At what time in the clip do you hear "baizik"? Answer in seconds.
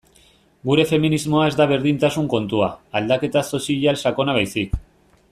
4.39-4.75